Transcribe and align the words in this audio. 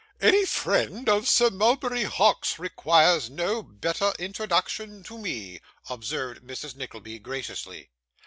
'Any 0.19 0.47
friend 0.47 1.07
of 1.07 1.29
Sir 1.29 1.51
Mulberry 1.51 2.05
Hawk's 2.05 2.57
requires 2.57 3.29
no 3.29 3.61
better 3.61 4.13
introduction 4.17 5.03
to 5.03 5.19
me,' 5.19 5.59
observed 5.91 6.41
Mrs. 6.41 6.75
Nickleby, 6.75 7.19
graciously. 7.19 7.91